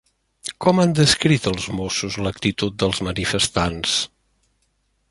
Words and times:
Com 0.65 0.79
han 0.83 0.95
descrit 0.99 1.45
els 1.51 1.67
Mossos 1.81 2.17
l'actitud 2.29 2.81
dels 2.85 3.05
manifestants? 3.11 3.97